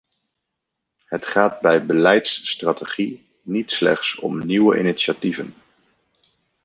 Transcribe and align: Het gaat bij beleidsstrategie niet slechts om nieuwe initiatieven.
Het 1.05 1.25
gaat 1.25 1.59
bij 1.61 1.85
beleidsstrategie 1.85 3.27
niet 3.41 3.71
slechts 3.71 4.15
om 4.15 4.45
nieuwe 4.45 4.77
initiatieven. 4.79 5.55